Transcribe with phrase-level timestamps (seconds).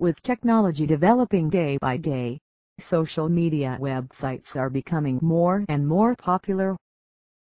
[0.00, 2.40] With technology developing day by day,
[2.78, 6.74] social media websites are becoming more and more popular.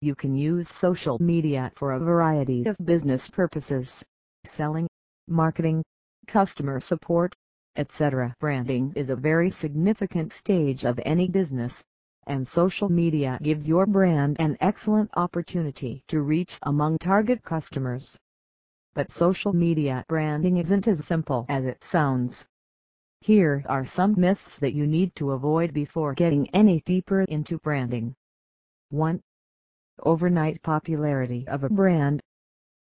[0.00, 4.02] You can use social media for a variety of business purposes,
[4.46, 4.88] selling,
[5.28, 5.84] marketing,
[6.26, 7.36] customer support,
[7.76, 8.34] etc.
[8.40, 11.84] Branding is a very significant stage of any business,
[12.26, 18.18] and social media gives your brand an excellent opportunity to reach among target customers.
[18.92, 22.48] But social media branding isn't as simple as it sounds.
[23.20, 28.16] Here are some myths that you need to avoid before getting any deeper into branding.
[28.88, 29.22] 1.
[30.00, 32.20] Overnight popularity of a brand.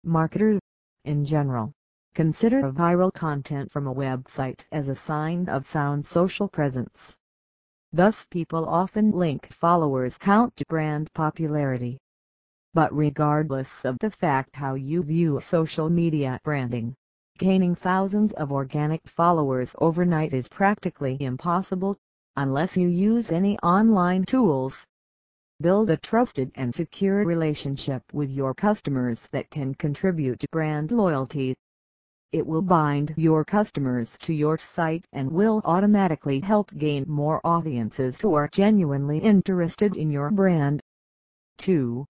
[0.05, 0.61] Marketers,
[1.05, 1.73] in general,
[2.15, 7.16] consider viral content from a website as a sign of sound social presence.
[7.93, 11.99] Thus people often link followers count to brand popularity.
[12.75, 16.95] But regardless of the fact how you view social media branding,
[17.39, 21.97] gaining thousands of organic followers overnight is practically impossible,
[22.37, 24.85] unless you use any online tools.
[25.60, 31.57] Build a trusted and secure relationship with your customers that can contribute to brand loyalty.
[32.32, 38.21] It will bind your customers to your site and will automatically help gain more audiences
[38.21, 40.82] who are genuinely interested in your brand.
[41.59, 42.05] 2.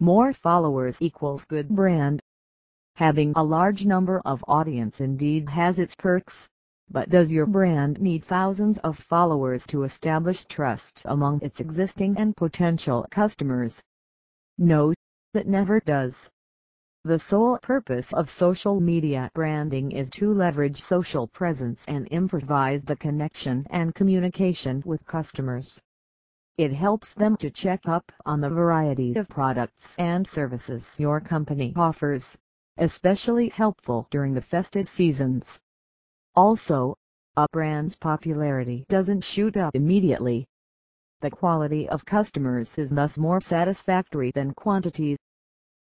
[0.00, 2.20] More followers equals good brand.
[2.96, 6.50] Having a large number of audience indeed has its perks,
[6.90, 12.36] but does your brand need thousands of followers to establish trust among its existing and
[12.36, 13.82] potential customers?
[14.58, 14.92] No,
[15.32, 16.30] that never does.
[17.04, 22.96] The sole purpose of social media branding is to leverage social presence and improvise the
[22.96, 25.80] connection and communication with customers.
[26.58, 31.74] It helps them to check up on the variety of products and services your company
[31.76, 32.38] offers,
[32.78, 35.60] especially helpful during the festive seasons.
[36.34, 36.96] Also,
[37.36, 40.46] a brand's popularity doesn't shoot up immediately.
[41.20, 45.18] The quality of customers is thus more satisfactory than quantity.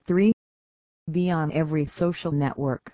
[0.07, 0.33] 3.
[1.11, 2.91] Be on every social network.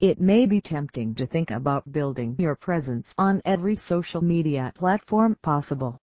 [0.00, 5.38] It may be tempting to think about building your presence on every social media platform
[5.40, 6.01] possible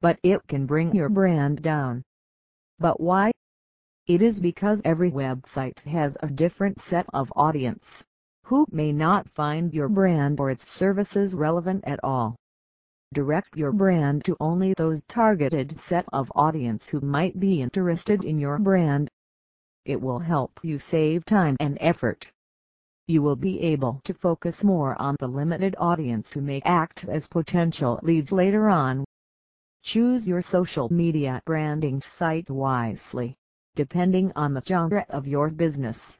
[0.00, 2.02] but it can bring your brand down.
[2.78, 3.32] But why?
[4.06, 8.02] It is because every website has a different set of audience,
[8.44, 12.34] who may not find your brand or its services relevant at all.
[13.12, 18.38] Direct your brand to only those targeted set of audience who might be interested in
[18.38, 19.08] your brand.
[19.84, 22.30] It will help you save time and effort.
[23.08, 27.26] You will be able to focus more on the limited audience who may act as
[27.26, 29.04] potential leads later on.
[29.82, 33.36] Choose your social media branding site wisely,
[33.74, 36.18] depending on the genre of your business.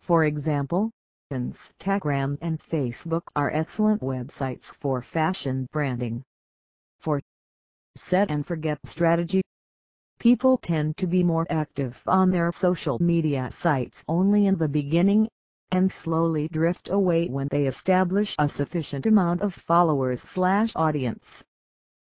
[0.00, 0.90] For example,
[1.32, 6.22] Instagram and Facebook are excellent websites for fashion branding.
[7.00, 7.20] For
[7.96, 9.42] set and forget strategy,
[10.18, 15.28] people tend to be more active on their social media sites only in the beginning,
[15.70, 21.42] and slowly drift away when they establish a sufficient amount of followers slash audience.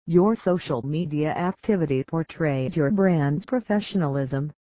[0.08, 4.52] Your social media activity portrays your brand's professionalism.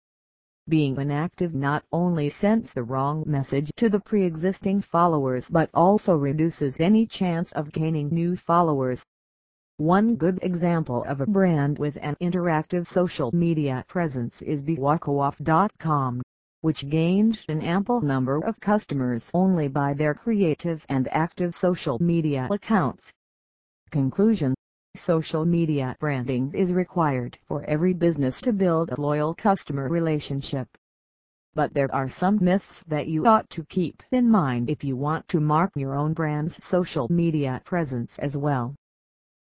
[0.69, 6.79] Being inactive not only sends the wrong message to the pre-existing followers but also reduces
[6.79, 9.03] any chance of gaining new followers.
[9.77, 16.21] One good example of a brand with an interactive social media presence is Bewakoof.com,
[16.61, 22.47] which gained an ample number of customers only by their creative and active social media
[22.51, 23.11] accounts.
[23.89, 24.53] Conclusion
[24.95, 30.67] Social media branding is required for every business to build a loyal customer relationship.
[31.53, 35.29] But there are some myths that you ought to keep in mind if you want
[35.29, 38.75] to mark your own brand's social media presence as well.